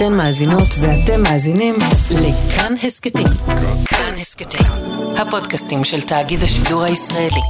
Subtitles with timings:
[0.00, 1.74] אתן מאזינות ואתם מאזינים
[2.10, 3.26] לכאן הסכתים.
[3.84, 4.66] כאן הסכתים,
[5.20, 7.40] הפודקאסטים של תאגיד השידור הישראלי.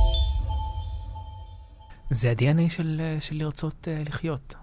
[2.11, 4.55] זה ה-DNA של, של לרצות uh, לחיות.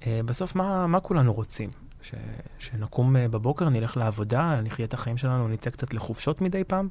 [0.00, 1.70] Uh, בסוף, מה, מה כולנו רוצים?
[2.02, 2.14] ש,
[2.58, 6.88] שנקום uh, בבוקר, נלך לעבודה, נחיה את החיים שלנו, נצא קצת לחופשות מדי פעם?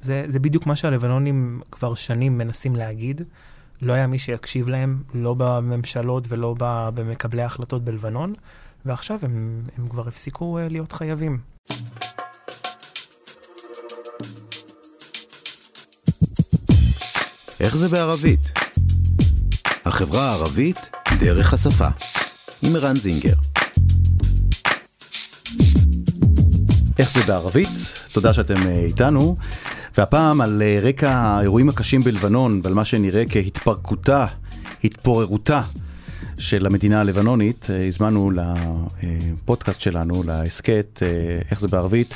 [0.00, 3.22] זה, זה בדיוק מה שהלבנונים כבר שנים מנסים להגיד.
[3.82, 6.54] לא היה מי שיקשיב להם, לא בממשלות ולא
[6.94, 8.32] במקבלי ההחלטות בלבנון,
[8.84, 11.38] ועכשיו הם, הם כבר הפסיקו uh, להיות חייבים.
[17.60, 18.52] איך זה בערבית?
[19.84, 21.88] החברה הערבית דרך השפה.
[22.62, 23.34] עם ערן זינגר.
[26.98, 27.68] איך זה בערבית?
[28.12, 29.36] תודה שאתם אה, איתנו.
[29.96, 34.26] והפעם על אה, רקע האירועים הקשים בלבנון ועל מה שנראה כהתפרקותה,
[34.84, 35.62] התפוררותה
[36.40, 38.30] של המדינה הלבנונית, אה, הזמנו
[39.02, 41.02] לפודקאסט שלנו, להסכת,
[41.50, 42.14] איך זה בערבית,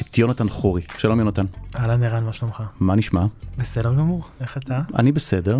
[0.00, 0.82] את יונתן חורי.
[0.98, 1.44] שלום יונתן.
[1.76, 2.62] אהלן ערן, מה שלומך?
[2.80, 3.26] מה נשמע?
[3.58, 4.80] בסדר גמור, איך אתה?
[4.98, 5.58] אני בסדר.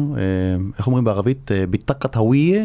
[0.78, 1.50] איך אומרים בערבית?
[1.70, 2.64] ביטקת הוויה,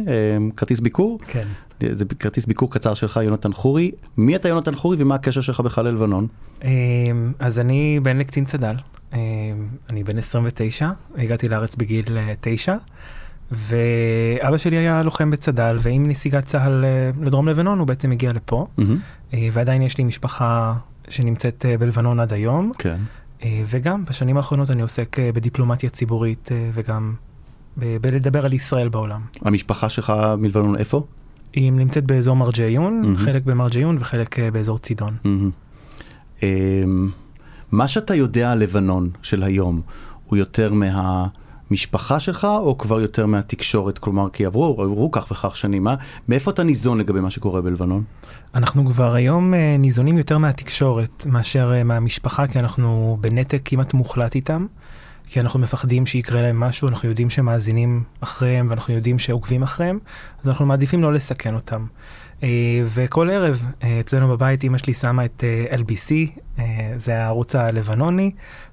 [0.56, 1.20] כרטיס ביקור?
[1.28, 1.48] כן.
[1.92, 3.92] זה כרטיס ביקור קצר שלך, יונתן חורי.
[4.18, 6.28] מי אתה יונתן חורי ומה הקשר שלך בכלל ללבנון?
[7.40, 8.76] אז אני בן לקצין צד"ל.
[9.90, 12.76] אני בן 29, הגעתי לארץ בגיל 9,
[13.52, 16.86] ואבא שלי היה לוחם בצד"ל, ועם נסיגת צה"ל
[17.22, 19.36] לדרום לבנון הוא בעצם הגיע לפה, mm-hmm.
[19.52, 20.74] ועדיין יש לי משפחה
[21.10, 22.72] שנמצאת בלבנון עד היום.
[22.78, 22.98] כן.
[23.66, 27.14] וגם בשנים האחרונות אני עוסק בדיפלומטיה ציבורית וגם
[27.78, 29.22] בלדבר על ישראל בעולם.
[29.42, 31.06] המשפחה שלך מלבנון איפה?
[31.54, 33.18] היא נמצאת באזור מרג'יון, mm-hmm.
[33.18, 35.16] חלק במרג'יון וחלק באזור צידון.
[35.24, 36.44] Mm-hmm.
[37.72, 39.82] מה שאתה יודע על לבנון של היום,
[40.28, 40.74] הוא יותר
[41.72, 43.98] מהמשפחה שלך או כבר יותר מהתקשורת?
[43.98, 45.96] כלומר, כי עברו, עברו כך וכך שנים, מה?
[46.30, 48.04] מאיפה אתה ניזון לגבי מה שקורה בלבנון?
[48.56, 54.66] אנחנו כבר היום ניזונים יותר מהתקשורת מאשר מהמשפחה, כי אנחנו בנתק כמעט מוחלט איתם.
[55.28, 60.00] כי אנחנו מפחדים שיקרה להם משהו, אנחנו יודעים שמאזינים אחריהם ואנחנו יודעים שעוקבים אחריהם,
[60.42, 61.86] אז אנחנו מעדיפים לא לסכן אותם.
[62.86, 63.66] וכל ערב
[64.00, 66.12] אצלנו בבית אמא שלי שמה את LBC,
[66.96, 68.32] זה הערוץ הלבנוני,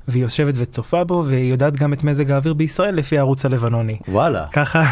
[0.08, 3.98] והיא יושבת וצופה בו, והיא יודעת גם את מזג האוויר בישראל לפי הערוץ הלבנוני.
[4.08, 4.46] וואלה.
[4.52, 4.82] ככה,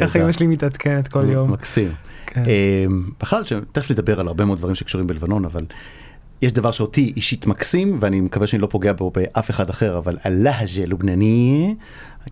[0.00, 1.52] ככה אמא שלי מתעדכנת כל יום.
[1.52, 1.92] מקסים.
[2.26, 2.42] כן.
[3.20, 5.64] בכלל, תכף נדבר על הרבה מאוד דברים שקשורים בלבנון, אבל...
[6.42, 10.18] יש דבר שאותי אישית מקסים, ואני מקווה שאני לא פוגע בו באף אחד אחר, אבל
[10.24, 11.74] הלהג'ה לובנני,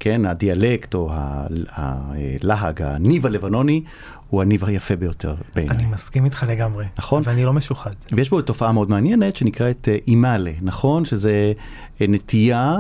[0.01, 1.11] כן, הדיאלקט או
[1.69, 3.83] הלהג, הניב הלבנוני,
[4.29, 5.77] הוא הניב היפה ביותר בעיניי.
[5.77, 6.87] אני מסכים איתך לגמרי.
[6.99, 7.23] נכון.
[7.27, 7.91] ואני לא משוחד.
[8.13, 11.05] ויש פה תופעה מאוד מעניינת שנקראת אימאלה, נכון?
[11.05, 11.53] שזה
[12.01, 12.77] נטייה.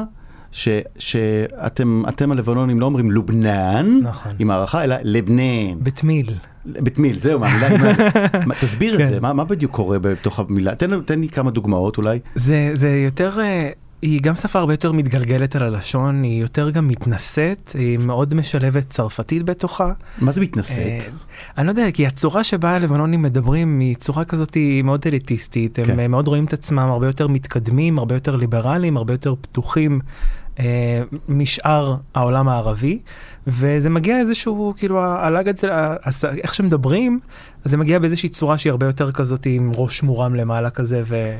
[0.52, 4.32] שאתם אתם הלבנונים לא אומרים לובנן, נכון.
[4.38, 5.78] עם הערכה, אלא לבנן.
[5.82, 6.34] בתמיל.
[6.66, 8.54] בתמיל, זהו, מהמילה אימאלה.
[8.60, 10.74] תסביר את זה, מה, מה בדיוק קורה בתוך המילה?
[10.74, 12.18] תן, תן לי כמה דוגמאות אולי.
[12.34, 13.38] זה, זה יותר...
[14.02, 18.90] היא גם שפה הרבה יותר מתגלגלת על הלשון, היא יותר גם מתנשאת, היא מאוד משלבת
[18.90, 19.92] צרפתית בתוכה.
[20.18, 21.02] מה זה מתנשאת?
[21.58, 25.84] אני לא יודע, כי הצורה שבה הלבנונים מדברים היא צורה כזאת היא מאוד אליטיסטית, הם
[25.84, 26.10] כן.
[26.10, 30.39] מאוד רואים את עצמם הרבה יותר מתקדמים, הרבה יותר ליברליים, הרבה יותר פתוחים אה,
[31.28, 32.98] משאר העולם הערבי,
[33.46, 35.48] וזה מגיע איזשהו, כאילו, הלאג
[36.04, 37.20] הזה, איך שמדברים,
[37.64, 41.36] אז זה מגיע באיזושהי צורה שהיא הרבה יותר כזאת עם ראש מורם למעלה כזה, ו...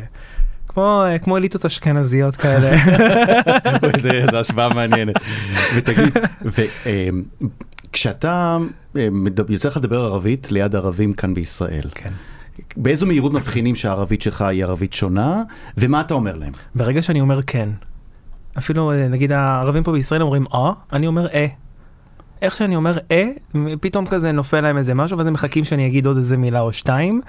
[0.68, 2.70] כמו, כמו אליטות אשכנזיות כאלה.
[4.30, 5.16] זו השוואה מעניינת.
[5.76, 6.18] ותגיד,
[7.90, 8.58] וכשאתה
[9.48, 12.10] יוצא לך לדבר ערבית ליד ערבים כאן בישראל, כן.
[12.76, 15.42] באיזו מהירות מבחינים שהערבית שלך היא ערבית שונה,
[15.76, 16.52] ומה אתה אומר להם?
[16.74, 17.68] ברגע שאני אומר כן,
[18.58, 21.46] אפילו נגיד הערבים פה בישראל אומרים אה, אני אומר אה.
[22.42, 23.28] איך שאני אומר אה,
[23.80, 26.72] פתאום כזה נופל להם איזה משהו, ואז הם מחכים שאני אגיד עוד איזה מילה או
[26.72, 27.20] שתיים,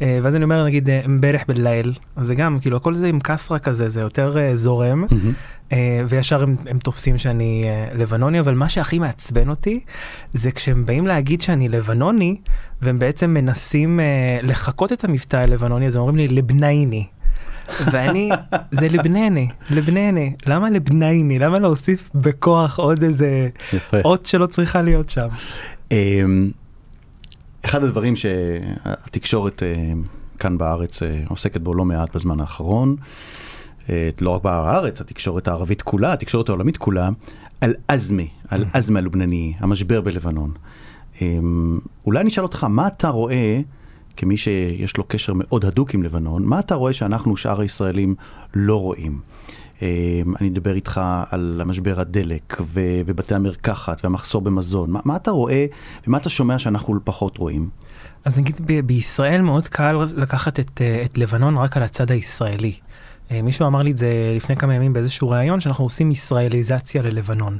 [0.00, 3.88] ואז אני אומר נגיד אמברך בליל, אז זה גם, כאילו הכל זה עם קסרה כזה,
[3.88, 5.74] זה יותר זורם, mm-hmm.
[6.08, 7.64] וישר הם, הם תופסים שאני
[7.94, 9.80] לבנוני, אבל מה שהכי מעצבן אותי,
[10.32, 12.36] זה כשהם באים להגיד שאני לבנוני,
[12.82, 14.00] והם בעצם מנסים
[14.42, 17.06] לחקות את המבטא הלבנוני, אז הם אומרים לי לבנייני.
[17.92, 18.30] ואני,
[18.70, 21.38] זה לבנני, לבנני, למה לבנייני?
[21.38, 23.48] למה להוסיף בכוח עוד איזה
[24.04, 25.28] אות שלא צריכה להיות שם?
[27.64, 29.62] אחד הדברים שהתקשורת
[30.38, 32.96] כאן בארץ עוסקת בו לא מעט בזמן האחרון,
[34.20, 37.08] לא רק בארץ, התקשורת הערבית כולה, התקשורת העולמית כולה,
[37.60, 40.52] על אזמה, על אזמה הלובנני, המשבר בלבנון.
[42.06, 43.60] אולי נשאל אותך, מה אתה רואה
[44.16, 48.14] כמי שיש לו קשר מאוד הדוק עם לבנון, מה אתה רואה שאנחנו, שאר הישראלים,
[48.54, 49.20] לא רואים?
[50.40, 51.00] אני אדבר איתך
[51.30, 54.90] על המשבר הדלק ו- ובתי המרקחת והמחסור במזון.
[54.90, 55.66] מה, מה אתה רואה
[56.06, 57.68] ומה אתה שומע שאנחנו פחות רואים?
[58.24, 62.72] אז נגיד ב- בישראל מאוד קל לקחת את, את לבנון רק על הצד הישראלי.
[63.42, 67.58] מישהו אמר לי את זה לפני כמה ימים באיזשהו ראיון, שאנחנו עושים ישראליזציה ללבנון.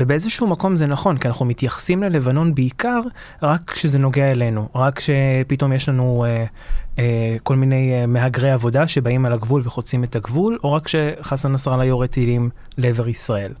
[0.00, 3.00] ובאיזשהו מקום זה נכון, כי אנחנו מתייחסים ללבנון בעיקר
[3.42, 6.44] רק כשזה נוגע אלינו, רק כשפתאום יש לנו אה,
[6.98, 11.52] אה, כל מיני אה, מהגרי עבודה שבאים על הגבול וחוצים את הגבול, או רק כשחסן
[11.52, 13.52] נסראללה יורה טילים לעבר ישראל.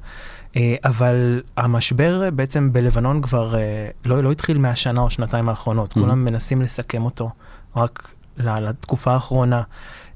[0.56, 6.00] אה, אבל המשבר בעצם בלבנון כבר אה, לא, לא התחיל מהשנה או שנתיים האחרונות, mm-hmm.
[6.00, 7.30] כולם מנסים לסכם אותו
[7.76, 9.62] רק לתקופה האחרונה.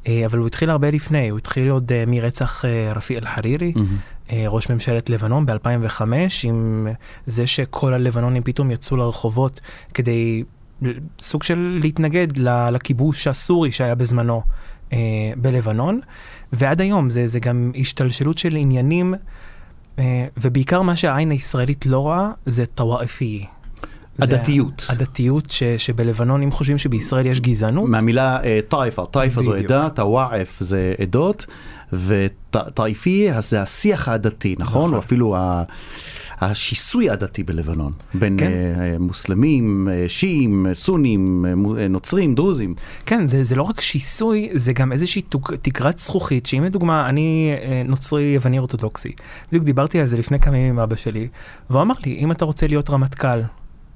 [0.07, 4.33] אה, אבל הוא התחיל הרבה לפני, הוא התחיל עוד אה, מרצח אה, רפי אל-חרירי, mm-hmm.
[4.49, 6.03] ראש ממשלת לבנון ב-2005,
[6.45, 6.89] עם
[7.27, 9.61] זה שכל הלבנונים פתאום יצאו לרחובות
[9.95, 10.45] כדי
[11.21, 12.27] סוג של להתנגד
[12.73, 14.43] לכיבוש הסורי שהיה בזמנו
[15.37, 16.01] בלבנון,
[16.53, 19.15] ועד היום זה, זה גם השתלשלות של עניינים,
[20.37, 23.47] ובעיקר מה שהעין הישראלית לא רואה זה טוואפי.
[24.23, 24.87] הדתיות.
[24.89, 27.91] הדתיות ש, שבלבנון, אם חושבים שבישראל יש גזענות.
[27.91, 28.39] מהמילה
[28.69, 31.47] טייפה, טייפה זו עדה, טוואעף זה עדות,
[31.93, 34.83] וטייפי זה השיח הדתי, נכון?
[34.83, 34.95] נכון.
[34.95, 35.63] או אפילו ה...
[36.41, 38.51] השיסוי הדתי בלבנון, בין כן.
[38.97, 42.75] uh, מוסלמים, uh, שיעים, סונים, uh, נוצרים, דרוזים.
[43.07, 47.53] כן, זה, זה לא רק שיסוי, זה גם איזושהי תוק, תקרת זכוכית, שאם לדוגמה, אני
[47.55, 49.13] uh, נוצרי יווני אורתודוקסי,
[49.49, 51.29] בדיוק דיברתי על זה לפני כמה ימים עם אבא שלי,
[51.71, 53.41] והוא אמר לי, אם אתה רוצה להיות רמטכ"ל,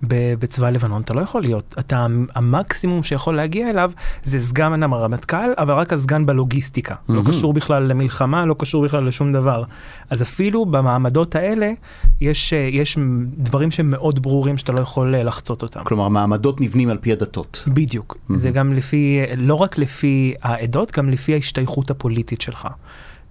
[0.02, 1.75] בצבא לבנון אתה לא יכול להיות.
[1.79, 3.91] אתה, המקסימום שיכול להגיע אליו
[4.25, 6.94] זה סגן הרמטכ"ל, אבל רק הסגן בלוגיסטיקה.
[6.94, 7.12] Mm-hmm.
[7.12, 9.64] לא קשור בכלל למלחמה, לא קשור בכלל לשום דבר.
[10.11, 11.73] אז אפילו במעמדות האלה,
[12.20, 12.99] יש, יש
[13.38, 15.85] דברים שהם מאוד ברורים שאתה לא יכול לחצות אותם.
[15.85, 17.64] כלומר, מעמדות נבנים על פי הדתות.
[17.67, 18.17] בדיוק.
[18.17, 18.37] Mm-hmm.
[18.37, 22.69] זה גם לפי, לא רק לפי העדות, גם לפי ההשתייכות הפוליטית שלך.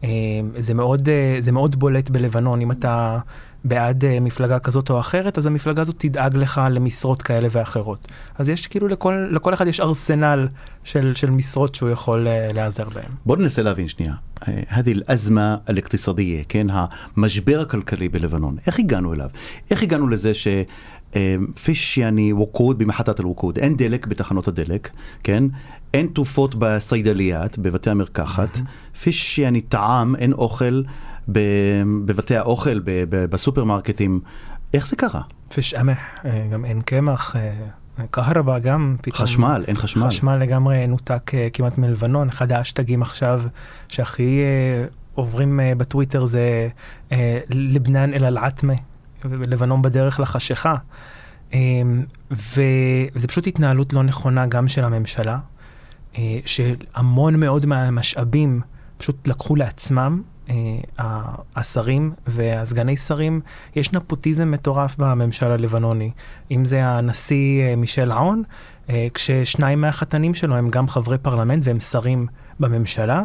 [0.03, 0.09] אה,
[0.57, 3.19] זה מאוד, אה, זה מאוד בולט בלבנון, אם אתה
[3.64, 8.08] בעד uh, מפלגה כזאת או אחרת, אז המפלגה הזאת תדאג לך למשרות כאלה ואחרות.
[8.38, 10.48] אז יש כאילו לכל, לכל אחד יש ארסנל
[10.84, 13.10] של, של משרות שהוא יכול uh, להיעזר בהן.
[13.26, 14.14] בוא ננסה להבין שנייה.
[14.68, 19.30] هذه الأزمة الاقتصادية, כן, המשבר הכלכלי בלבנון, איך הגענו אליו?
[19.70, 20.48] איך הגענו לזה ש...
[21.63, 24.89] פיש יעני ווקוד במחטת הווקוד, אין דלק בתחנות הדלק,
[25.23, 25.43] כן?
[25.93, 28.59] אין תרופות בסיידליית, בבתי המרקחת,
[29.01, 30.83] פיש יעני טעם, אין אוכל
[32.05, 32.79] בבתי האוכל,
[33.09, 34.19] בסופרמרקטים.
[34.73, 35.21] איך זה קרה?
[35.53, 37.35] פיש אמח, אה, גם אין קמח.
[38.11, 39.27] קהרבה אה, גם פתאום.
[39.27, 40.07] חשמל, אין חשמל.
[40.07, 42.29] חשמל לגמרי נותק אה, כמעט מלבנון.
[42.29, 43.41] אחד האשטגים עכשיו
[43.87, 44.41] שהכי
[45.15, 46.67] עוברים בטוויטר זה
[47.49, 48.73] לבנן אל אל-עטמה,
[49.31, 50.75] לבנון בדרך לחשיכה.
[52.31, 55.37] וזה פשוט התנהלות לא נכונה גם של הממשלה,
[56.45, 58.61] שהמון מאוד מהמשאבים
[58.97, 60.55] פשוט לקחו לעצמם אה,
[61.55, 63.41] השרים והסגני שרים,
[63.75, 66.11] יש נפוטיזם מטורף בממשל הלבנוני.
[66.51, 68.43] אם זה הנשיא אה, מישל עון,
[68.89, 72.27] אה, כששניים מהחתנים שלו הם גם חברי פרלמנט והם שרים
[72.59, 73.23] בממשלה.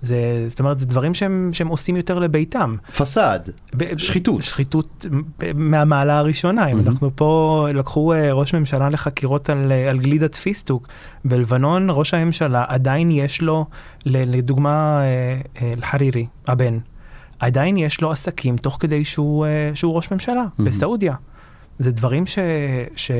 [0.00, 2.76] זה, זאת אומרת, זה דברים שהם, שהם עושים יותר לביתם.
[2.96, 4.42] פסאד, ב- שחיתות.
[4.42, 5.06] שחיתות
[5.54, 6.66] מהמעלה הראשונה.
[6.66, 6.70] Mm-hmm.
[6.70, 10.88] אם אנחנו פה, לקחו ראש ממשלה לחקירות על, על גלידת פיסטוק.
[11.24, 13.66] בלבנון, ראש הממשלה עדיין יש לו,
[14.06, 15.02] לדוגמה,
[15.62, 16.78] אל-חרירי, הבן,
[17.38, 20.62] עדיין יש לו עסקים תוך כדי שהוא, שהוא ראש ממשלה, mm-hmm.
[20.62, 21.14] בסעודיה.
[21.78, 22.38] זה דברים ש...
[22.96, 23.10] ש...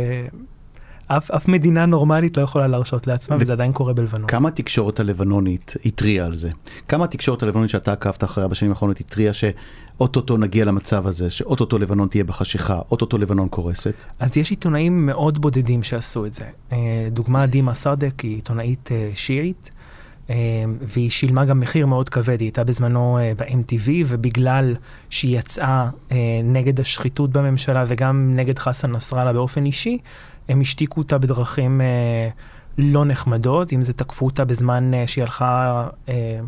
[1.17, 4.27] אף, אף מדינה נורמלית לא יכולה להרשות לעצמה, ו- וזה עדיין קורה בלבנון.
[4.27, 6.51] כמה התקשורת הלבנונית התריעה על זה?
[6.89, 12.09] כמה התקשורת הלבנונית שאתה עקבת אחריה בשנים האחרונות התריעה שאו-טו-טו נגיע למצב הזה, שאו-טו-טו לבנון
[12.09, 13.95] תהיה בחשיכה, או-טו-טו לבנון קורסת?
[14.19, 16.45] אז יש עיתונאים מאוד בודדים שעשו את זה.
[16.73, 19.71] אה, דוגמה, דימה סאדק היא עיתונאית אה, שיעית.
[20.31, 20.35] אה,
[20.81, 24.77] והיא שילמה גם מחיר מאוד כבד, היא הייתה בזמנו ב-MTV, ובגלל
[25.11, 25.89] שהיא יצאה
[26.45, 29.99] נגד השחיתות בממשלה וגם נגד חסן נסראללה באופן אישי,
[30.51, 32.29] הם השתיקו אותה בדרכים אה,
[32.79, 36.41] לא נחמדות, אם זה תקפו אותה בזמן אה, שהיא הלכה אה,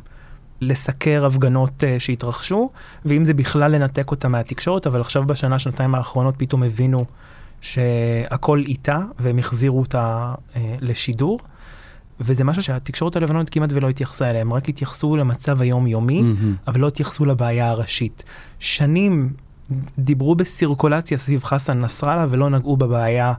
[0.60, 2.70] לסקר הפגנות אה, שהתרחשו,
[3.04, 7.04] ואם זה בכלל לנתק אותה מהתקשורת, אבל עכשיו בשנה, שנתיים האחרונות פתאום הבינו
[7.60, 11.38] שהכל איתה, והם החזירו אותה אה, לשידור.
[12.20, 16.68] וזה משהו שהתקשורת הלבנונית כמעט ולא התייחסה אליהם, רק התייחסו למצב היומיומי, mm-hmm.
[16.70, 18.24] אבל לא התייחסו לבעיה הראשית.
[18.58, 19.32] שנים
[19.98, 23.32] דיברו בסירקולציה סביב חסן נסראללה ולא נגעו בבעיה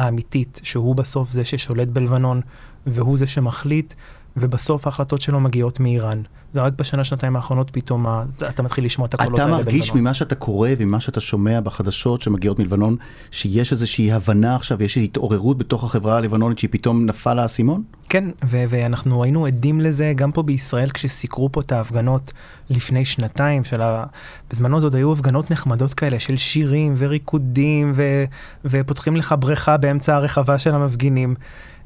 [0.00, 2.40] האמיתית, שהוא בסוף זה ששולט בלבנון,
[2.86, 3.94] והוא זה שמחליט,
[4.36, 6.22] ובסוף ההחלטות שלו מגיעות מאיראן.
[6.54, 8.06] זה רק בשנה, שנתיים האחרונות פתאום
[8.48, 9.62] אתה מתחיל לשמוע את הקולות האלה בלבנון.
[9.62, 12.96] אתה מרגיש ממה שאתה קורא וממה שאתה שומע בחדשות שמגיעות מלבנון,
[13.30, 17.82] שיש איזושהי הבנה עכשיו, יש התעוררות בתוך החברה הלבנונית שהיא פתאום נפל האסימון?
[18.08, 22.32] כן, ו- ואנחנו היינו עדים לזה גם פה בישראל כשסיקרו פה את ההפגנות
[22.70, 24.04] לפני שנתיים, של ה...
[24.50, 28.24] בזמנו זאת היו הפגנות נחמדות כאלה של שירים וריקודים ו-
[28.64, 31.34] ופותחים לך בריכה באמצע הרחבה של המפגינים.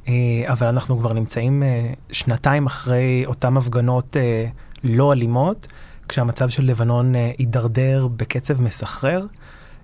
[0.09, 0.13] אה,
[0.47, 4.47] אבל אנחנו כבר נמצאים אה, שנתיים אחרי אותן הפגנות אה,
[4.85, 5.67] לא אלימות,
[6.09, 9.21] כשהמצב של לבנון הידרדר בקצב מסחרר,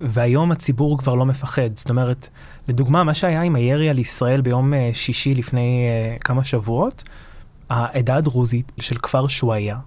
[0.01, 1.69] והיום הציבור כבר לא מפחד.
[1.75, 2.29] זאת אומרת,
[2.67, 5.87] לדוגמה, מה שהיה עם הירי על ישראל ביום שישי לפני
[6.23, 7.03] כמה שבועות,
[7.69, 9.77] העדה הדרוזית של כפר שוואיה,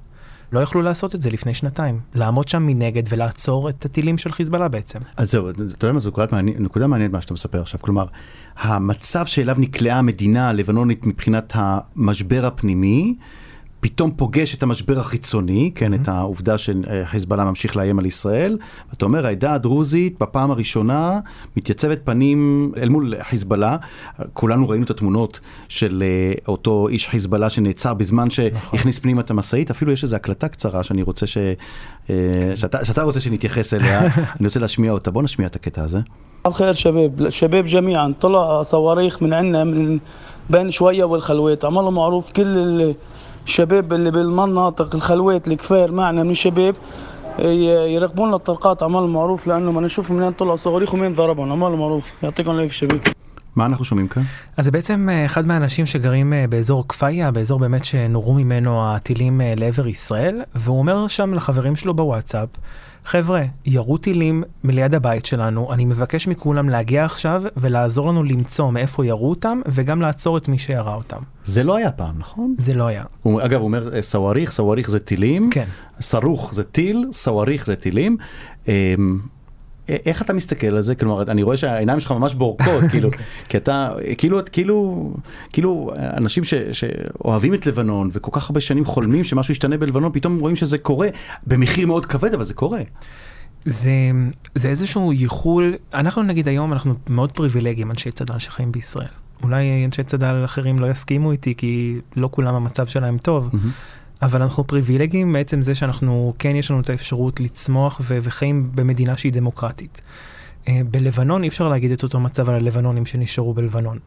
[0.54, 4.68] לא יכלו לעשות את זה לפני שנתיים, לעמוד שם מנגד ולעצור את הטילים של חיזבאללה
[4.68, 4.98] בעצם.
[5.16, 6.10] אז זהו, אתה יודע מה, זו
[6.58, 7.80] נקודה מעניינת מה שאתה מספר עכשיו.
[7.80, 8.04] כלומר,
[8.56, 13.14] המצב שאליו נקלעה המדינה הלבנונית מבחינת המשבר הפנימי,
[13.83, 16.01] פתאום פוגש את המשבר החיצוני, כן, mm-hmm.
[16.01, 18.57] את העובדה שחיזבאללה ממשיך לאיים על ישראל.
[18.93, 21.19] אתה אומר, העדה הדרוזית בפעם הראשונה
[21.57, 23.77] מתייצבת פנים אל מול חיזבאללה.
[24.33, 29.01] כולנו ראינו את התמונות של אה, אותו איש חיזבאללה שנעצר בזמן שהכניס נכון.
[29.01, 29.71] פנימה את המשאית.
[29.71, 31.37] אפילו יש איזו הקלטה קצרה שאני רוצה ש...
[32.09, 32.15] אה,
[32.55, 35.11] שאתה, שאתה רוצה שנתייחס אליה, אני רוצה להשמיע אותה.
[35.11, 35.99] בוא נשמיע את הקטע הזה.
[36.45, 39.99] الخير شباب شباب جميعا طلع صواريخ من عندنا من
[40.49, 42.93] بين شوية والخلوات عملوا معروف كل
[43.45, 46.75] الشباب اللي بالمناطق الخلوات الكفار معنا من الشباب
[47.39, 52.03] يراقبون لنا الطلقات عمل معروف لانه ما نشوف منين طلعوا صواريخ ومين ضربهم عمل معروف
[52.23, 52.99] يعطيكم العافيه شباب
[53.55, 54.23] מה אנחנו שומעים כאן?
[54.57, 60.41] אז זה בעצם אחד מהאנשים שגרים באזור כפיה, באזור באמת שנורו ממנו הטילים לעבר ישראל,
[60.55, 62.49] והוא אומר שם לחברים שלו בוואטסאפ,
[63.04, 69.06] חבר'ה, ירו טילים מליד הבית שלנו, אני מבקש מכולם להגיע עכשיו ולעזור לנו למצוא מאיפה
[69.06, 71.18] ירו אותם, וגם לעצור את מי שירה אותם.
[71.44, 72.54] זה לא היה פעם, נכון?
[72.58, 73.04] זה לא היה.
[73.22, 75.64] הוא, אגב, הוא אומר סוואריך, סוואריך זה טילים, כן.
[76.00, 78.16] סרוך זה טיל, סוואריך זה טילים.
[79.88, 80.94] איך אתה מסתכל על זה?
[80.94, 83.10] כלומר, אני רואה שהעיניים שלך ממש בורקות, כאילו,
[83.48, 85.10] כי אתה, כאילו, כאילו,
[85.52, 90.38] כאילו, אנשים ש, שאוהבים את לבנון וכל כך הרבה שנים חולמים שמשהו ישתנה בלבנון, פתאום
[90.38, 91.08] רואים שזה קורה,
[91.46, 92.80] במחיר מאוד כבד, אבל זה קורה.
[93.64, 93.90] זה,
[94.54, 99.08] זה איזשהו ייחול, אנחנו נגיד היום, אנחנו מאוד פריבילגיים, אנשי צד"ל שחיים בישראל.
[99.42, 103.50] אולי אנשי צד"ל אחרים לא יסכימו איתי, כי לא כולם המצב שלהם טוב.
[103.52, 104.03] Mm-hmm.
[104.24, 109.16] אבל אנחנו פריבילגיים בעצם זה שאנחנו, כן יש לנו את האפשרות לצמוח ו- וחיים במדינה
[109.16, 110.00] שהיא דמוקרטית.
[110.64, 113.98] Uh, בלבנון אי אפשר להגיד את אותו מצב על הלבנונים שנשארו בלבנון.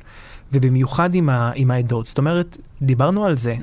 [0.53, 2.07] ובמיוחד עם, ה- עם העדות.
[2.07, 3.55] זאת אומרת, דיברנו על זה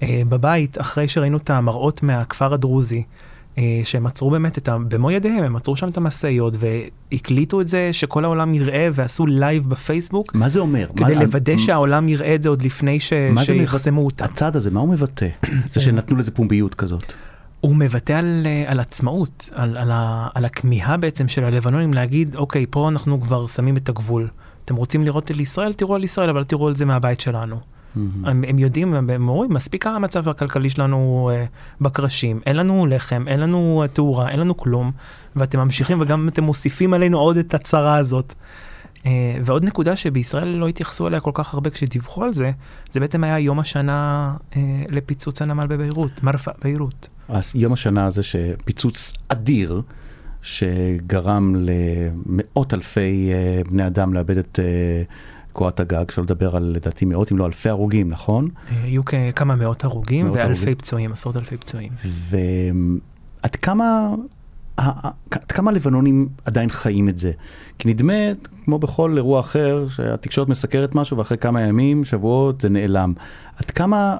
[0.00, 3.02] uh, בבית, אחרי שראינו את המראות מהכפר הדרוזי, אה,
[3.84, 4.76] שהם עצרו באמת את ה...
[4.88, 9.68] במו ידיהם, הם עצרו שם את המשאיות והקליטו את זה שכל העולם יראה ועשו לייב
[9.68, 10.34] בפייסבוק.
[10.34, 10.86] מה זה אומר?
[10.96, 13.12] כדי מה, לוודא שהעולם יראה את זה עוד לפני ש...
[13.42, 14.24] שיחסמו אותם.
[14.24, 15.28] הצעד הזה, מה הוא מבטא?
[15.72, 17.12] זה שנתנו לזה פומביות כזאת.
[17.60, 22.36] הוא מבטא על, אה, על עצמאות, על, על, ה, על הכמיהה בעצם של הלבנונים להגיד,
[22.36, 24.28] אוקיי, פה אנחנו כבר שמים את הגבול.
[24.64, 27.60] אתם רוצים לראות על ישראל, תראו על ישראל, אבל תראו על זה מהבית שלנו.
[27.96, 28.00] Mm-hmm.
[28.24, 33.40] הם, הם יודעים, הם אומרים, מספיק המצב הכלכלי שלנו uh, בקרשים, אין לנו לחם, אין
[33.40, 34.92] לנו uh, תאורה, אין לנו כלום,
[35.36, 38.34] ואתם ממשיכים וגם אתם מוסיפים עלינו עוד את הצרה הזאת.
[38.96, 39.02] Uh,
[39.44, 42.50] ועוד נקודה שבישראל לא התייחסו אליה כל כך הרבה כשדיווחו על זה,
[42.92, 44.56] זה בעצם היה יום השנה uh,
[44.88, 47.08] לפיצוץ הנמל בביירות, מרפא, ביירות.
[47.28, 49.82] אז יום השנה הזה שפיצוץ אדיר,
[50.42, 53.30] שגרם למאות אלפי
[53.64, 54.58] uh, בני אדם לאבד את...
[55.52, 58.48] קורת הגג, שלא לדבר על לדעתי מאות אם לא אלפי הרוגים, נכון?
[58.82, 59.02] היו
[59.36, 60.74] כמה מאות הרוגים מאות ואלפי הרוגים.
[60.74, 61.92] פצועים, עשרות אלפי פצועים.
[62.04, 64.08] ועד כמה,
[64.76, 67.32] עד כמה לבנונים עדיין חיים את זה?
[67.78, 68.14] כי נדמה,
[68.64, 73.12] כמו בכל אירוע אחר, שהתקשורת מסקרת משהו ואחרי כמה ימים, שבועות, זה נעלם.
[73.56, 74.16] עד כמה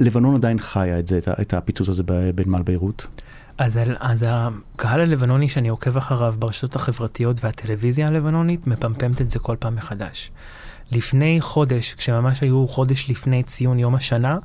[0.00, 2.02] לבנון עדיין חיה את זה, את הפיצוץ הזה
[2.34, 3.06] בנמל ביירות?
[3.58, 9.56] אז, אז הקהל הלבנוני שאני עוקב אחריו ברשתות החברתיות והטלוויזיה הלבנונית מפמפמת את זה כל
[9.58, 10.30] פעם מחדש.
[10.92, 14.38] לפני חודש, כשממש היו חודש לפני ציון יום השנה,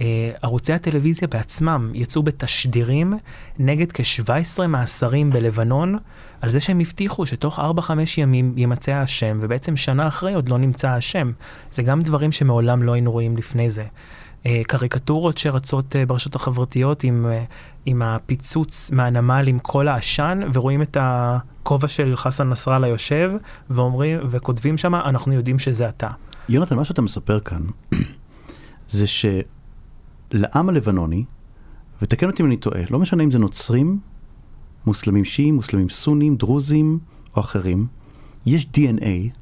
[0.00, 3.14] אה, ערוצי הטלוויזיה בעצמם יצאו בתשדירים
[3.58, 5.98] נגד כ-17 מאסרים בלבנון,
[6.40, 7.62] על זה שהם הבטיחו שתוך 4-5
[8.18, 11.32] ימים יימצא האשם, ובעצם שנה אחרי עוד לא נמצא האשם.
[11.72, 13.84] זה גם דברים שמעולם לא היינו רואים לפני זה.
[14.46, 17.44] אה, קריקטורות שרצות אה, ברשתות החברתיות עם, אה,
[17.86, 23.32] עם הפיצוץ מהנמל עם כל העשן, ורואים את הכובע של חסן נסראללה יושב,
[23.70, 26.08] ואומרים, וכותבים שם, אנחנו יודעים שזה אתה.
[26.48, 27.62] יונתן, מה שאתה מספר כאן,
[28.88, 31.24] זה שלעם הלבנוני,
[32.02, 34.00] ותקן אותי אם אני טועה, לא משנה אם זה נוצרים,
[34.86, 36.98] מוסלמים שיעים, מוסלמים סונים, דרוזים
[37.36, 37.86] או אחרים,
[38.46, 39.38] יש DNA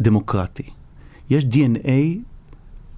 [0.00, 0.70] דמוקרטי.
[1.30, 2.18] יש DNA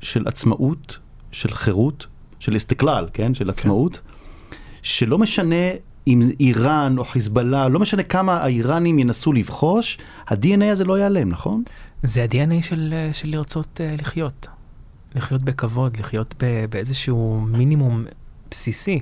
[0.03, 0.99] של עצמאות,
[1.33, 2.07] של חירות,
[2.39, 3.35] של אסתקלל, כן?
[3.35, 4.57] של עצמאות, כן.
[4.83, 5.71] שלא משנה
[6.07, 11.63] אם איראן או חיזבאללה, לא משנה כמה האיראנים ינסו לבחוש, ה-DNA הזה לא ייעלם, נכון?
[12.03, 14.47] זה ה-DNA של, של לרצות uh, לחיות.
[15.15, 18.05] לחיות בכבוד, לחיות ב, באיזשהו מינימום
[18.51, 19.01] בסיסי.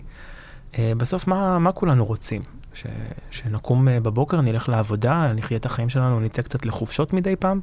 [0.78, 2.42] אה, בסוף מה, מה כולנו רוצים?
[2.75, 2.87] ש,
[3.30, 7.61] שנקום אה, בבוקר, נלך לעבודה, נחיה את החיים שלנו, נצא קצת לחופשות מדי פעם?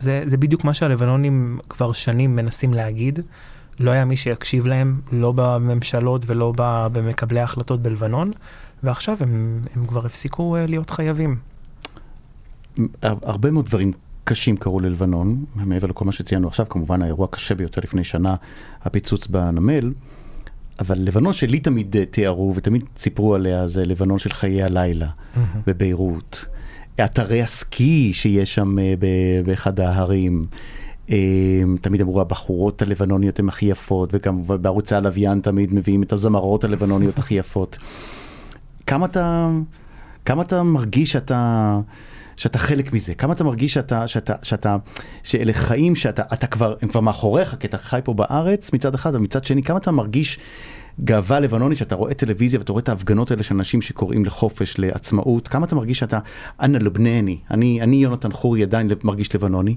[0.00, 3.18] זה, זה בדיוק מה שהלבנונים כבר שנים מנסים להגיד.
[3.80, 6.52] לא היה מי שיקשיב להם, לא בממשלות ולא
[6.92, 8.30] במקבלי ההחלטות בלבנון,
[8.82, 11.36] ועכשיו הם, הם כבר הפסיקו אה, להיות חייבים.
[13.02, 13.92] הרבה מאוד דברים
[14.24, 18.34] קשים קרו ללבנון, מעבר לכל מה שציינו עכשיו, כמובן האירוע הקשה ביותר לפני שנה,
[18.82, 19.92] הפיצוץ בנמל,
[20.80, 25.38] אבל לבנון שלי תמיד אה, תיארו ותמיד סיפרו עליה זה לבנון של חיי הלילה mm-hmm.
[25.66, 26.44] בביירות.
[27.04, 28.94] אתרי הסקי שיש שם אה,
[29.44, 30.42] באחד ההרים.
[31.10, 36.64] אה, תמיד אמרו הבחורות הלבנוניות הן הכי יפות, וגם בערוצי הלוויין תמיד מביאים את הזמרות
[36.64, 37.78] הלבנוניות הכי יפות.
[38.86, 39.50] כמה אתה,
[40.24, 41.80] כמה אתה מרגיש שאתה...
[42.36, 43.14] שאתה חלק מזה?
[43.14, 44.76] כמה אתה מרגיש שאתה, שאתה, שאתה,
[45.22, 49.14] שאלה חיים שאתה אתה כבר, הם כבר מאחוריך, כי אתה חי פה בארץ מצד אחד,
[49.14, 50.38] ומצד שני, כמה אתה מרגיש
[51.04, 55.48] גאווה לבנונית, שאתה רואה טלוויזיה ואתה רואה את ההפגנות האלה של אנשים שקוראים לחופש, לעצמאות,
[55.48, 56.18] כמה אתה מרגיש שאתה,
[56.60, 59.76] אנא לבנני, אני, אני יונתן חורי עדיין מרגיש לבנוני?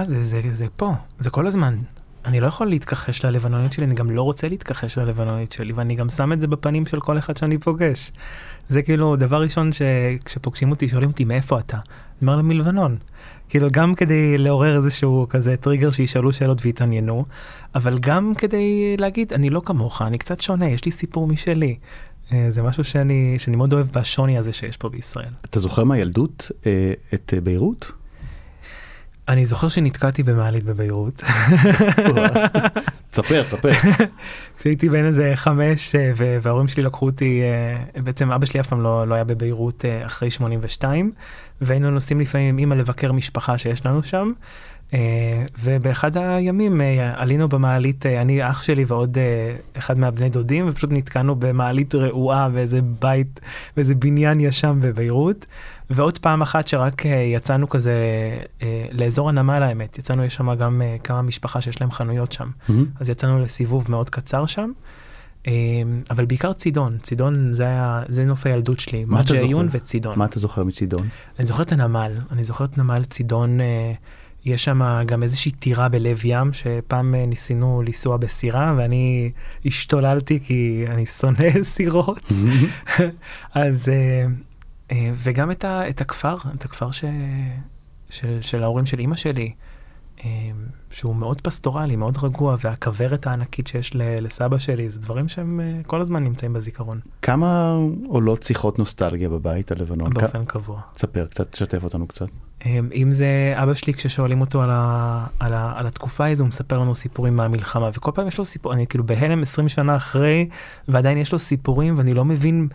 [0.00, 1.76] אה, זה, זה, זה פה, זה כל הזמן.
[2.24, 6.08] אני לא יכול להתכחש ללבנונית שלי, אני גם לא רוצה להתכחש ללבנונית שלי, ואני גם
[6.08, 8.12] שם את זה בפנים של כל אחד שאני פוגש.
[8.68, 11.78] זה כאילו דבר ראשון שכשפוגשים אותי שואלים אותי מאיפה אתה.
[12.32, 12.96] להם מלבנון.
[13.48, 17.24] כאילו גם כדי לעורר איזשהו כזה טריגר שישאלו שאלות ויתעניינו,
[17.74, 21.76] אבל גם כדי להגיד אני לא כמוך, אני קצת שונה, יש לי סיפור משלי.
[22.32, 25.30] אה, זה משהו שאני, שאני מאוד אוהב בשוני הזה שיש פה בישראל.
[25.44, 27.92] אתה זוכר מהילדות אה, את ביירות?
[29.28, 31.22] אני זוכר שנתקעתי במעלית בביירות.
[33.14, 33.70] תספר, תספר.
[34.58, 38.80] כשהייתי בן איזה חמש אה, וההורים שלי לקחו אותי, אה, בעצם אבא שלי אף פעם
[38.80, 41.12] לא, לא היה בביירות אה, אחרי 82,
[41.60, 44.32] והיינו נוסעים לפעמים עם אמא לבקר משפחה שיש לנו שם.
[45.58, 46.80] ובאחד הימים
[47.14, 49.18] עלינו במעלית, אני, אח שלי ועוד
[49.78, 53.40] אחד מהבני דודים, ופשוט נתקענו במעלית רעועה באיזה בית,
[53.76, 55.46] באיזה בניין ישן בביירות.
[55.90, 57.94] ועוד פעם אחת שרק uh, יצאנו כזה
[58.60, 58.62] uh,
[58.92, 62.72] לאזור הנמל האמת, יצאנו, יש שם גם uh, כמה משפחה שיש להם חנויות שם, mm-hmm.
[63.00, 64.70] אז יצאנו לסיבוב מאוד קצר שם.
[66.10, 69.34] אבל בעיקר צידון, צידון זה היה, זה נוף הילדות שלי, אתה
[69.72, 69.76] זוכר?
[69.82, 70.18] וצידון.
[70.18, 71.08] מה אתה זוכר מצידון?
[71.38, 73.58] אני זוכר את הנמל, אני זוכר את נמל צידון,
[74.44, 79.30] יש שם גם איזושהי טירה בלב ים, שפעם ניסינו לנסוע בסירה, ואני
[79.66, 82.18] השתוללתי כי אני שונא סירות.
[82.18, 83.00] Mm-hmm.
[83.54, 84.26] אז אה,
[84.92, 87.04] וגם את, ה, את הכפר, את הכפר ש,
[88.10, 89.52] של, של ההורים של אימא שלי,
[90.24, 90.50] אה,
[90.90, 96.00] שהוא מאוד פסטורלי, מאוד רגוע, והכוורת הענקית שיש לסבא שלי, זה דברים שהם אה, כל
[96.00, 97.00] הזמן נמצאים בזיכרון.
[97.22, 100.14] כמה עולות שיחות נוסטלגיה בבית הלבנון?
[100.14, 100.48] באופן כ...
[100.48, 100.80] קבוע.
[100.94, 102.26] תספר קצת, תשתף אותנו קצת.
[102.94, 106.78] אם זה אבא שלי, כששואלים אותו על, ה, על, ה, על התקופה הזו, הוא מספר
[106.78, 110.48] לנו סיפורים מהמלחמה, וכל פעם יש לו סיפור, אני כאילו בהלם 20 שנה אחרי,
[110.88, 112.68] ועדיין יש לו סיפורים, ואני לא מבין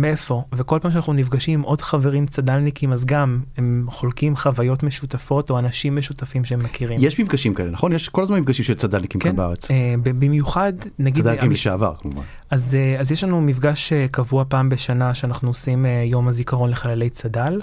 [0.00, 5.50] מאיפה, וכל פעם שאנחנו נפגשים עם עוד חברים צד"לניקים, אז גם הם חולקים חוויות משותפות
[5.50, 6.98] או אנשים משותפים שהם מכירים.
[7.02, 7.92] יש מפגשים כאלה, נכון?
[7.92, 9.70] יש כל הזמן מפגשים של צד"לניקים כן, כאן בארץ.
[9.70, 11.22] אה, במיוחד, נגיד...
[11.22, 12.22] צד"לניקים לשעבר, כמובן.
[12.50, 16.70] אז, אה, אז יש לנו מפגש אה, קבוע פעם בשנה שאנחנו עושים אה, יום הזיכרון
[16.70, 17.60] לחללי צד"ל,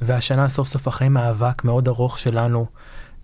[0.00, 2.66] והשנה סוף סוף אחרי מאבק מאוד ארוך שלנו,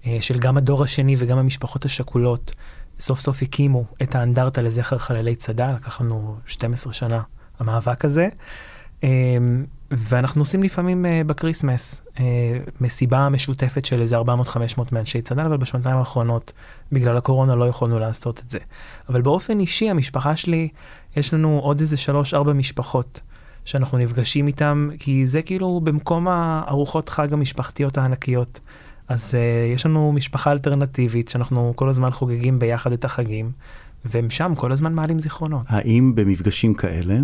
[0.07, 2.55] אה, של גם הדור השני וגם המשפחות השכולות,
[3.01, 7.23] סוף סוף הקימו את האנדרטה לזכר חללי צד"ל, לקח לנו 12 שנה
[7.59, 8.29] המאבק הזה.
[9.03, 12.25] אמ, ואנחנו עושים לפעמים אה, ב Christmas אה,
[12.81, 14.23] מסיבה משותפת של איזה 400-500
[14.93, 16.53] מאנשי צד"ל, אבל בשנתיים האחרונות
[16.93, 18.59] בגלל הקורונה לא יכולנו לעשות את זה.
[19.09, 20.69] אבל באופן אישי, המשפחה שלי,
[21.17, 21.97] יש לנו עוד איזה
[22.33, 23.21] 3-4 משפחות
[23.65, 28.61] שאנחנו נפגשים איתם, כי זה כאילו במקום הארוחות חג המשפחתיות הענקיות.
[29.09, 33.51] אז uh, יש לנו משפחה אלטרנטיבית שאנחנו כל הזמן חוגגים ביחד את החגים,
[34.05, 35.63] והם שם כל הזמן מעלים זיכרונות.
[35.69, 37.19] האם במפגשים כאלה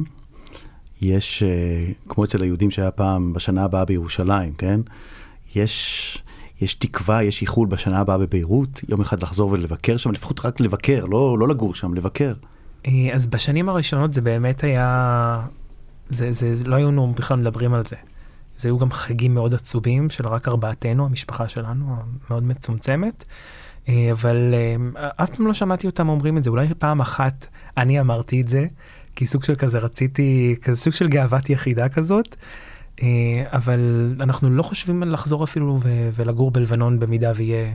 [1.02, 4.80] יש, אה, כמו אצל היהודים שהיה פעם בשנה הבאה בירושלים, כן?
[5.56, 6.22] יש,
[6.60, 11.04] יש תקווה, יש איחול בשנה הבאה בביירות, יום אחד לחזור ולבקר שם, לפחות רק לבקר,
[11.04, 12.32] לא, לא לגור שם, לבקר.
[12.86, 15.40] אה, אז בשנים הראשונות זה באמת היה,
[16.10, 17.96] זה, זה, זה לא היינו בכלל מדברים על זה.
[18.58, 21.96] זה היו גם חגים מאוד עצובים של רק ארבעתנו, המשפחה שלנו,
[22.30, 23.24] מאוד מצומצמת.
[23.88, 24.54] אה, אבל
[24.96, 28.66] אף פעם לא שמעתי אותם אומרים את זה, אולי פעם אחת אני אמרתי את זה,
[29.22, 32.36] כי סוג של כזה רציתי, כזה סוג של גאוות יחידה כזאת.
[33.02, 33.06] אה,
[33.46, 35.80] אבל אנחנו לא חושבים על לחזור אפילו
[36.14, 37.72] ולגור בלבנון במידה ויהיה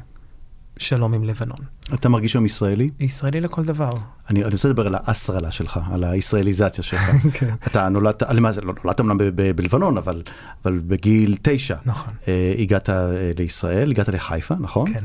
[0.78, 1.58] שלום עם לבנון.
[1.94, 2.90] אתה מרגיש שם ישראלי?
[3.00, 3.90] ישראלי לכל דבר.
[4.30, 7.02] אני, אני רוצה לדבר על האסרלה שלך, על הישראליזציה שלך.
[7.40, 7.54] כן.
[7.68, 9.18] אתה נולדת, למעשה, לא נולדת אמנם
[9.56, 10.24] בלבנון, אבל,
[10.64, 11.76] אבל בגיל תשע.
[11.86, 12.14] נכון.
[12.28, 14.94] אה, הגעת אה, לישראל, הגעת לחיפה, נכון?
[14.94, 15.04] כן.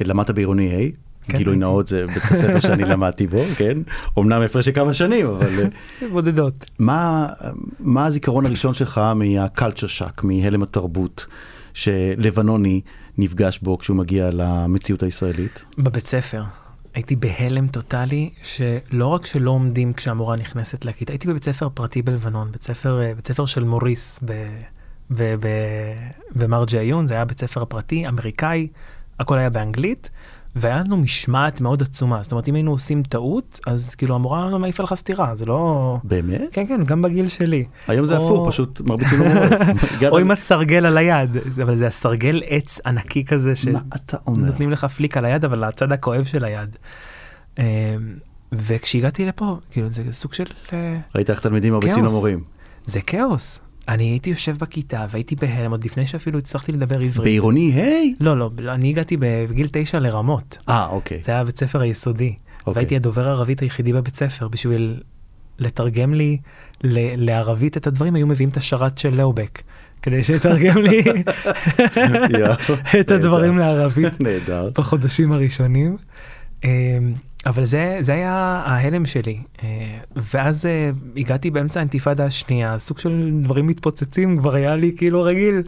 [0.00, 1.09] למדת בעירוני A.
[1.28, 1.56] כן, גילוי.
[1.56, 3.78] נאות זה בית הספר שאני למדתי בו, כן?
[4.18, 6.70] אמנם הפרש של כמה שנים, אבל אה, בודדות.
[6.78, 7.28] מה,
[7.80, 11.26] מה הזיכרון הראשון שלך מהקלצ'ר שק, מהלם התרבות,
[11.74, 12.80] שלבנוני
[13.18, 15.64] נפגש בו כשהוא מגיע למציאות הישראלית?
[15.78, 16.42] בבית ספר.
[16.94, 22.52] הייתי בהלם טוטאלי, שלא רק שלא עומדים כשהמורה נכנסת לכיתה, הייתי בבית ספר פרטי בלבנון,
[22.52, 24.32] בית ספר, אה, בית ספר של מוריס ב,
[25.10, 25.48] ב, ב,
[26.34, 28.68] במרג'י עיון, זה היה בית ספר הפרטי, אמריקאי,
[29.18, 30.10] הכל היה באנגלית,
[30.56, 32.22] והיה לנו משמעת מאוד עצומה.
[32.22, 35.96] זאת אומרת, אם היינו עושים טעות, אז כאילו המורה מעיפה לך סטירה, זה לא...
[36.04, 36.42] באמת?
[36.52, 37.64] כן, כן, גם בגיל שלי.
[37.88, 39.48] היום זה או- הפוך, פשוט מרביצים למורה.
[40.12, 43.66] או עם הסרגל על היד, אבל זה הסרגל עץ ענקי כזה, ש...
[43.66, 44.46] מה אתה אומר?
[44.46, 46.76] נותנים לך פליק על היד, אבל הצד הכואב של היד.
[47.58, 47.64] אמ,
[48.52, 50.44] וכשהגעתי לפה, כאילו זה סוג של...
[50.72, 52.04] אה, ראית איך תלמידים מרביצים.
[52.04, 52.44] למורים.
[52.86, 53.60] זה כאוס.
[53.88, 57.24] אני הייתי יושב בכיתה והייתי בהלם עוד לפני שאפילו הצלחתי לדבר עברית.
[57.24, 58.14] בעירוני, היי!
[58.20, 60.58] לא, לא, אני הגעתי בגיל תשע לרמות.
[60.68, 61.20] אה, אוקיי.
[61.24, 62.34] זה היה בית ספר היסודי.
[62.60, 62.72] אוקיי.
[62.74, 65.00] והייתי הדובר הערבית היחידי בבית ספר בשביל
[65.58, 66.38] לתרגם לי
[66.84, 69.62] ל- לערבית את הדברים, היו מביאים את השרת של לאובק.
[70.02, 71.00] כדי שיתרגם לי
[73.00, 73.58] את הדברים.
[73.58, 74.12] לערבית.
[74.74, 75.96] בחודשים הראשונים.
[77.46, 79.38] אבל זה, זה היה ההלם שלי.
[79.62, 79.68] אה,
[80.34, 85.62] ואז אה, הגעתי באמצע האינתיפאדה השנייה, סוג של דברים מתפוצצים, כבר היה לי כאילו רגיל.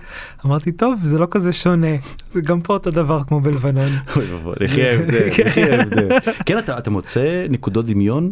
[0.46, 1.96] אמרתי, טוב, זה לא כזה שונה,
[2.32, 3.88] זה גם פה אותו דבר כמו בלבנון.
[4.64, 6.18] יחי ההבדל, יחי ההבדל.
[6.46, 8.30] כן, אתה, אתה מוצא נקודות דמיון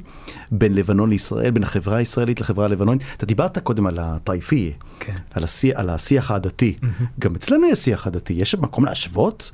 [0.50, 3.02] בין לבנון לישראל, בין החברה הישראלית לחברה הלבנונית.
[3.16, 5.16] אתה דיברת קודם על הטייפי, כן.
[5.34, 6.76] על, השיח, על השיח העדתי.
[7.18, 9.50] גם אצלנו יש שיח עדתי, יש מקום להשוות?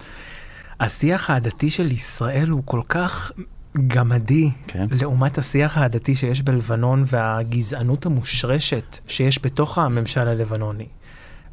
[0.80, 3.32] השיח העדתי של ישראל הוא כל כך
[3.86, 4.86] גמדי כן.
[4.90, 10.86] לעומת השיח העדתי שיש בלבנון והגזענות המושרשת שיש בתוך הממשל הלבנוני.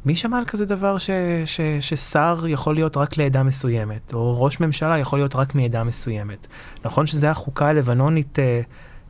[0.06, 1.10] מי שמע על כזה דבר ש,
[1.44, 6.46] ש, ששר יכול להיות רק לעדה מסוימת, או ראש ממשלה יכול להיות רק מעדה מסוימת?
[6.84, 8.60] נכון שזה החוקה הלבנונית, אה,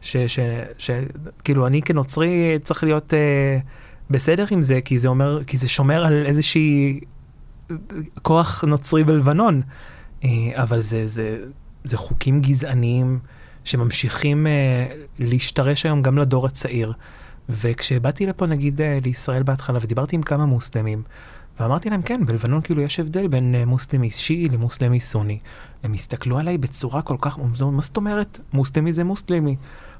[0.01, 0.39] ש, ש,
[0.79, 0.91] ש,
[1.45, 3.59] כאילו אני כנוצרי צריך להיות אה,
[4.11, 7.01] בסדר עם זה, כי זה אומר, כי זה שומר על איזושהי
[7.71, 7.77] אה,
[8.23, 9.63] כוח נוצרי בלבנון.
[10.55, 11.39] אבל זה, זה,
[11.85, 13.19] זה חוקים גזעניים
[13.65, 14.87] שממשיכים אה,
[15.19, 16.93] להשתרש היום גם לדור הצעיר.
[17.49, 21.03] וכשבאתי לפה נגיד אה, לישראל בהתחלה ודיברתי עם כמה מוסלמים,
[21.61, 25.39] ואמרתי להם כן, בלבנון כאילו יש הבדל בין אה, מוסלמי שיעי למוסלמי סוני.
[25.83, 28.39] הם הסתכלו עליי בצורה כל כך, מה זאת אומרת?
[28.53, 29.57] מוסלמי זה מוסלמי.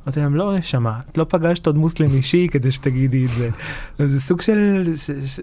[0.07, 3.51] אמרתי להם, לא, נשמה, את לא פגשת עוד מוסלמי שיעי כדי שתגידי את זה.
[3.99, 4.85] זה סוג של,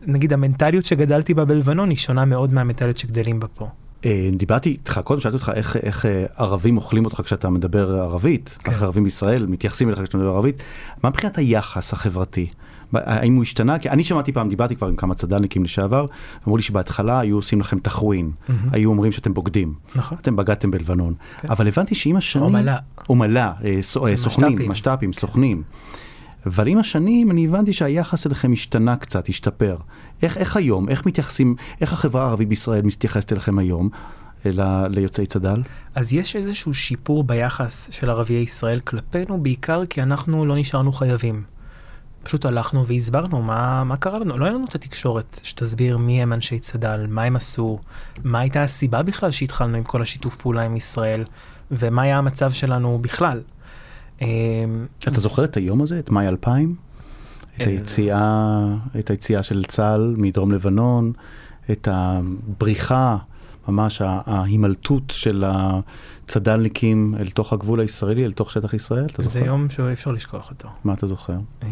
[0.05, 3.69] נגיד המנטליות שגדלתי בה בלבנון היא שונה מאוד מהמנטליות שגדלים בה פה.
[4.05, 8.57] אה, דיברתי איתך קודם, שאלתי אותך איך, איך אה, ערבים אוכלים אותך כשאתה מדבר ערבית,
[8.63, 8.71] כן.
[8.71, 10.63] איך ערבים בישראל מתייחסים אליך כשאתה מדבר ערבית.
[11.03, 12.47] מה מבחינת היחס החברתי?
[12.93, 13.79] האם הוא השתנה?
[13.79, 16.05] כי אני שמעתי פעם, דיברתי כבר עם כמה צד"לניקים לשעבר,
[16.45, 18.31] אמרו לי שבהתחלה היו עושים לכם תחווין,
[18.71, 19.73] היו אומרים שאתם בוגדים.
[19.95, 20.17] נכון.
[20.21, 21.13] אתם בגדתם בלבנון.
[21.41, 21.47] כן.
[21.47, 22.45] אבל הבנתי שעם השנים...
[22.45, 22.77] אומלה.
[23.09, 23.81] אומלה, אה,
[24.15, 24.71] סוכנים, משת"פים.
[24.71, 25.63] משת"פים, סוכנים.
[26.45, 29.77] אבל עם השנים אני הבנתי שהיחס אליכם השתנה קצת, השתפר.
[30.21, 33.89] איך, איך היום, איך מתייחסים, איך החברה הערבית בישראל מתייחסת אליכם היום,
[34.45, 35.61] ל- ליוצאי צד"ל?
[35.95, 41.43] אז יש איזשהו שיפור ביחס של ערביי ישראל כלפינו, בעיקר כי אנחנו לא נשארנו חייבים.
[42.23, 44.37] פשוט הלכנו והסברנו מה, מה קרה לנו.
[44.37, 47.79] לא היה לנו את התקשורת שתסביר מי הם אנשי צד"ל, מה הם עשו,
[48.23, 51.23] מה הייתה הסיבה בכלל שהתחלנו עם כל השיתוף פעולה עם ישראל,
[51.71, 53.41] ומה היה המצב שלנו בכלל.
[54.21, 56.75] אמ, אתה זוכר את היום הזה, את מאי 2000?
[57.55, 61.11] את אה, היציאה, את היציאה של צה"ל מדרום לבנון,
[61.71, 63.17] את הבריחה,
[63.67, 69.45] ממש ההימלטות של הצד"לניקים אל תוך הגבול הישראלי, אל תוך שטח ישראל, אתה זה זוכר?
[69.45, 70.67] יום שאי אפשר לשכוח אותו.
[70.83, 71.37] מה אתה זוכר?
[71.63, 71.67] אמ,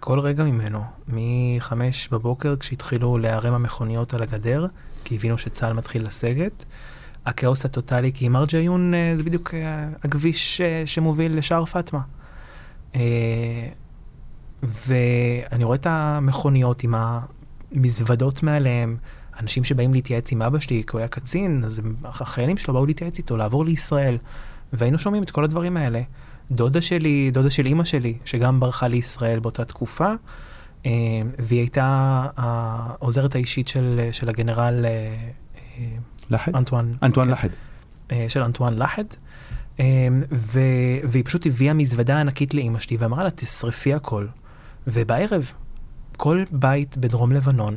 [0.00, 4.66] כל רגע ממנו, מחמש בבוקר כשהתחילו להיערם המכוניות על הגדר,
[5.04, 6.64] כי הבינו שצה"ל מתחיל לסגת.
[7.26, 12.00] הכאוס הטוטאלי, כי מרג' עיון אה, זה בדיוק אה, הכביש אה, שמוביל לשער פאטמה.
[14.62, 18.96] ואני רואה את המכוניות עם המזוודות מעליהם,
[19.40, 23.18] אנשים שבאים להתייעץ עם אבא שלי, כי הוא היה קצין, אז החיילים שלו באו להתייעץ
[23.18, 24.18] איתו, לעבור לישראל.
[24.72, 26.02] והיינו שומעים את כל הדברים האלה.
[26.50, 30.12] דודה שלי, דודה של אימא שלי, שגם ברחה לישראל באותה תקופה,
[31.38, 34.84] והיא הייתה העוזרת האישית של, של הגנרל
[36.30, 36.54] לחד?
[36.54, 37.48] אנטואן, אנטואן כן, לחד.
[38.12, 39.04] אה, של אנטואן לחד,
[39.80, 40.60] אה, ו,
[41.04, 44.26] והיא פשוט הביאה מזוודה ענקית לאימא שלי ואמרה לה, תשרפי הכל.
[44.86, 45.50] ובערב,
[46.16, 47.76] כל בית בדרום לבנון,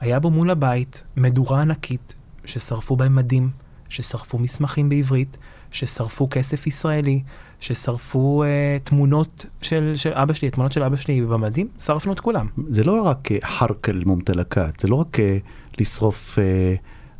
[0.00, 3.50] היה בו מול הבית מדורה ענקית, ששרפו בהם מדים,
[3.88, 5.38] ששרפו מסמכים בעברית,
[5.70, 7.22] ששרפו כסף ישראלי,
[7.60, 12.46] ששרפו אה, תמונות של, של אבא שלי, תמונות של אבא שלי במדים, שרפנו את כולם.
[12.68, 15.38] זה לא רק אה, חרק אל מומתלקת, זה לא רק אה,
[15.78, 16.74] לשרוף אה,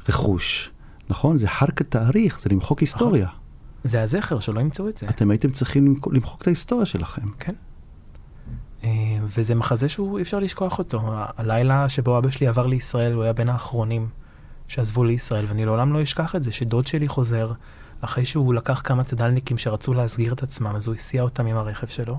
[0.08, 0.70] רכוש,
[1.10, 1.36] נכון?
[1.36, 3.28] זה חרק תאריך, זה למחוק היסטוריה.
[3.84, 5.06] זה הזכר, שלא ימצאו את זה.
[5.06, 7.28] אתם הייתם צריכים למח- למחוק את ההיסטוריה שלכם.
[7.40, 7.52] כן.
[8.84, 8.90] אה,
[9.22, 11.02] וזה מחזה שהוא אי אפשר לשכוח אותו.
[11.36, 14.08] הלילה שבו אבא שלי עבר לישראל, הוא היה בין האחרונים
[14.68, 17.52] שעזבו לישראל, ואני לעולם לא אשכח את זה, שדוד שלי חוזר,
[18.00, 21.86] אחרי שהוא לקח כמה צד"לניקים שרצו להסגיר את עצמם, אז הוא הסיע אותם עם הרכב
[21.86, 22.18] שלו,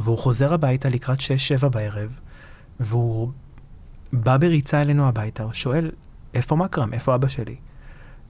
[0.00, 2.20] והוא חוזר הביתה לקראת 6-7 בערב,
[2.80, 3.30] והוא
[4.12, 5.90] בא בריצה אלינו הביתה, הוא שואל,
[6.34, 6.92] איפה מקרם?
[6.92, 7.56] איפה אבא שלי?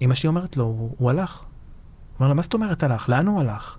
[0.02, 1.44] אמא שלי אומרת לו, הוא, הוא הלך.
[2.18, 3.08] אומר לה, מה זאת אומרת הלך?
[3.08, 3.78] לאן הוא הלך?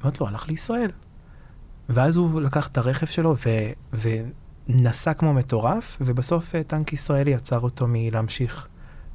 [0.00, 0.90] אומרת לו, הלך לישראל.
[1.88, 3.48] ואז הוא לקח את הרכב שלו ו,
[4.68, 8.66] ונסע כמו מטורף, ובסוף אה, טנק ישראלי עצר אותו מלהמשיך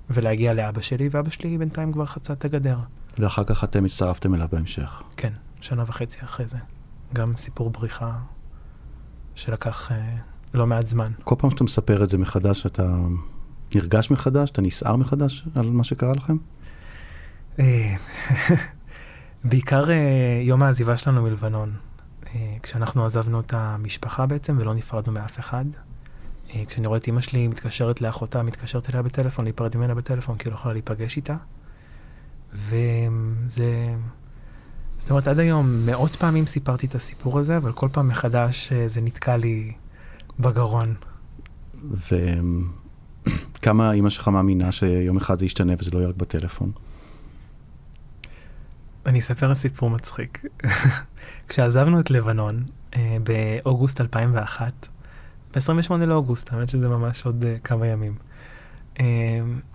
[0.09, 2.77] ולהגיע לאבא שלי, ואבא שלי בינתיים כבר חצה את הגדר.
[3.17, 5.03] ואחר כך אתם הצטרפתם אליו בהמשך.
[5.17, 6.57] כן, שנה וחצי אחרי זה.
[7.13, 8.11] גם סיפור בריחה
[9.35, 10.15] שלקח אה,
[10.53, 11.11] לא מעט זמן.
[11.23, 12.97] כל פעם שאתה מספר את זה מחדש, אתה
[13.75, 14.49] נרגש מחדש?
[14.49, 16.37] אתה נסער מחדש על מה שקרה לכם?
[17.59, 17.95] אה,
[19.43, 21.73] בעיקר אה, יום העזיבה שלנו מלבנון,
[22.35, 25.65] אה, כשאנחנו עזבנו את המשפחה בעצם ולא נפרדנו מאף אחד.
[26.67, 30.51] כשאני רואה את אימא שלי מתקשרת לאחותה, מתקשרת אליה בטלפון, להיפרד ממנה בטלפון, כי היא
[30.51, 31.35] לא יכולה להיפגש איתה.
[32.53, 33.95] וזה...
[34.99, 39.01] זאת אומרת, עד היום מאות פעמים סיפרתי את הסיפור הזה, אבל כל פעם מחדש זה
[39.01, 39.73] נתקע לי
[40.39, 40.93] בגרון.
[43.61, 46.71] וכמה אימא שלך מאמינה שיום אחד זה ישתנה וזה לא יהיה רק בטלפון?
[49.05, 50.45] אני אספר סיפור מצחיק.
[51.47, 52.63] כשעזבנו את לבנון
[52.95, 54.87] אה, באוגוסט 2001,
[55.55, 58.15] ב-28 לאוגוסט, האמת שזה ממש עוד אה, כמה ימים.
[58.99, 59.05] אה,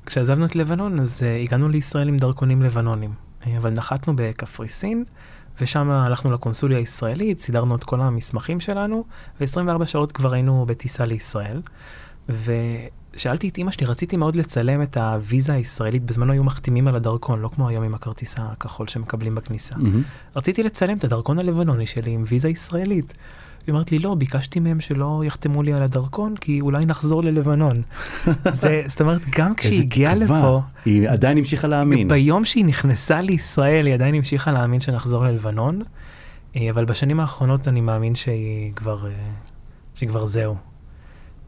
[0.07, 3.15] כשעזבנו את לבנון, אז הגענו לישראל עם דרכונים לבנונים,
[3.59, 5.05] אבל נחתנו בקפריסין,
[5.61, 9.05] ושם הלכנו לקונסוליה הישראלית, סידרנו את כל המסמכים שלנו,
[9.41, 11.61] ו-24 שעות כבר היינו בטיסה לישראל.
[12.29, 17.41] ושאלתי את אימא שלי, רציתי מאוד לצלם את הוויזה הישראלית, בזמנו היו מחתימים על הדרכון,
[17.41, 19.77] לא כמו היום עם הכרטיס הכחול שמקבלים בכניסה.
[19.77, 20.03] מהמם.
[20.37, 23.15] רציתי לצלם את הדרכון הלבנוני שלי עם ויזה ישראלית.
[23.67, 27.83] היא אומרת לי, לא, ביקשתי מהם שלא יחתמו לי על הדרכון, כי אולי נחזור ללבנון.
[28.53, 30.39] זה, זאת אומרת, גם כשהיא איזה הגיעה תקווה.
[30.39, 32.09] לפה, היא עדיין המשיכה להאמין.
[32.09, 35.83] ביום שהיא נכנסה לישראל, היא עדיין המשיכה להאמין שנחזור ללבנון,
[36.57, 39.13] אה, אבל בשנים האחרונות אני מאמין שהיא כבר, אה,
[39.95, 40.57] שהיא כבר זהו.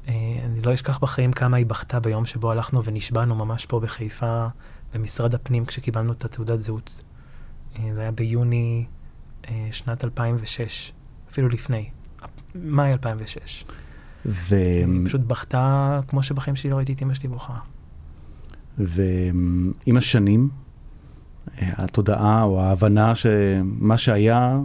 [0.08, 4.46] אה, אני לא אשכח בחיים כמה היא בכתה ביום שבו הלכנו ונשבענו ממש פה בחיפה,
[4.94, 7.02] במשרד הפנים, כשקיבלנו את התעודת זהות.
[7.78, 8.86] אה, זה היה ביוני
[9.48, 10.92] אה, שנת 2006,
[11.30, 11.90] אפילו לפני,
[12.54, 13.64] מאי 2006.
[14.50, 17.58] היא פשוט בכתה כמו שבחיים שלי לא ראיתי את אמא שלי בוכה.
[18.78, 20.48] ועם השנים,
[21.58, 24.58] התודעה או ההבנה שמה שהיה,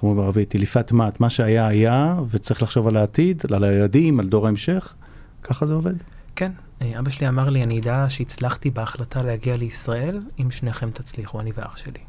[0.00, 4.28] איך אומרים בערבית, טליפת מת, מה שהיה היה, וצריך לחשוב על העתיד, על הילדים, על
[4.28, 4.94] דור ההמשך,
[5.42, 5.94] ככה זה עובד.
[6.36, 11.40] כן, אה, אבא שלי אמר לי, אני אדע שהצלחתי בהחלטה להגיע לישראל, אם שניכם תצליחו,
[11.40, 12.00] אני ואח שלי.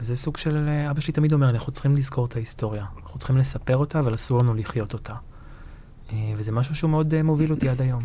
[0.00, 2.84] וזה סוג של, אה, אבא שלי תמיד אומר, אנחנו צריכים לזכור את ההיסטוריה.
[3.02, 5.14] אנחנו צריכים לספר אותה, אבל אסור לנו לחיות אותה.
[6.12, 8.02] אה, וזה משהו שהוא מאוד אה, מוביל אותי עד היום.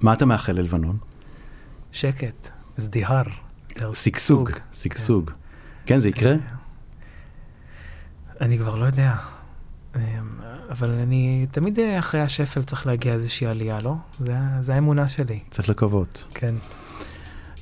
[0.00, 0.96] מה אתה מאחל ללבנון?
[1.92, 3.24] שקט, זדיהר.
[3.92, 5.30] שגשוג, שגשוג.
[5.86, 6.34] כן, זה יקרה?
[8.40, 9.14] אה, אני כבר לא יודע.
[9.96, 10.00] אה,
[10.70, 13.94] אבל אני, תמיד אה, אחרי השפל צריך להגיע איזושהי עלייה, לא?
[14.18, 16.24] זה, זה האמונה שלי, צריך לקוות.
[16.34, 16.54] כן.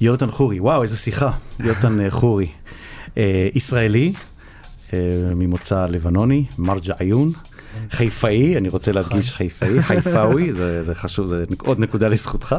[0.00, 1.30] יונתן חורי, וואו, איזה שיחה.
[1.60, 2.46] יונתן אה, חורי.
[3.16, 4.12] אה, ישראלי,
[4.92, 4.98] אה,
[5.34, 7.32] ממוצא לבנוני, מרג'ע עיון.
[7.90, 12.56] חיפאי, אני רוצה להדגיש חיפאי, חיפאווי, זה, זה חשוב, זה עוד נקודה לזכותך,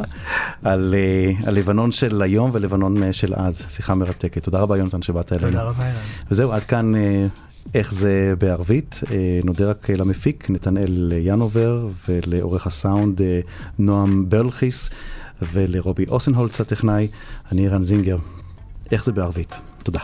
[0.64, 3.66] על, אה, על לבנון של היום ולבנון אה, של אז.
[3.70, 4.44] שיחה מרתקת.
[4.44, 5.48] תודה רבה, יונתן, שבאת אלינו.
[5.48, 6.00] תודה רבה, אילן.
[6.32, 7.26] וזהו, עד כאן אה,
[7.74, 9.00] איך זה בערבית.
[9.12, 13.40] אה, נודה רק למפיק, נתנאל ינובר, ולעורך הסאונד אה,
[13.80, 14.90] נועם ברלכיס,
[15.54, 17.08] ולרובי אוסנהולץ הטכנאי.
[17.52, 18.18] אני רן זינגר.
[18.92, 19.54] איך זה בערבית.
[19.84, 20.00] תודה.